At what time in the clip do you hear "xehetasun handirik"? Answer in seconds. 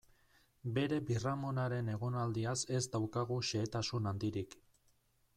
3.49-4.57